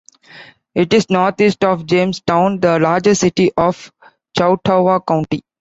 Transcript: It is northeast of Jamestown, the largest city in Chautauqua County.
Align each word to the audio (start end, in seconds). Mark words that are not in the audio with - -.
It 0.73 0.93
is 0.93 1.11
northeast 1.11 1.63
of 1.63 1.85
Jamestown, 1.85 2.59
the 2.59 2.79
largest 2.79 3.21
city 3.21 3.51
in 3.55 3.71
Chautauqua 4.35 4.99
County. 5.01 5.43